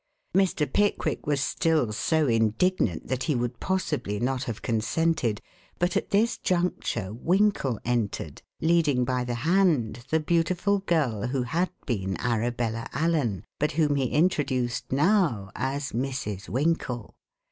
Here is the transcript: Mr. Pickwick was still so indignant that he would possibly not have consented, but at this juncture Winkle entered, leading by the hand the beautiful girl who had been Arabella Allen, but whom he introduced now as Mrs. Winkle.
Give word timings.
Mr. 0.33 0.65
Pickwick 0.65 1.27
was 1.27 1.41
still 1.41 1.93
so 1.93 2.25
indignant 2.27 3.07
that 3.07 3.25
he 3.25 3.35
would 3.35 3.59
possibly 3.59 4.19
not 4.19 4.45
have 4.45 4.63
consented, 4.63 5.39
but 5.77 5.95
at 5.95 6.09
this 6.09 6.39
juncture 6.39 7.13
Winkle 7.13 7.79
entered, 7.85 8.41
leading 8.59 9.05
by 9.05 9.23
the 9.23 9.35
hand 9.45 10.03
the 10.09 10.19
beautiful 10.19 10.79
girl 10.79 11.27
who 11.27 11.43
had 11.43 11.69
been 11.85 12.19
Arabella 12.19 12.87
Allen, 12.93 13.45
but 13.59 13.73
whom 13.73 13.93
he 13.95 14.05
introduced 14.07 14.91
now 14.91 15.51
as 15.55 15.91
Mrs. 15.91 16.49
Winkle. 16.49 17.13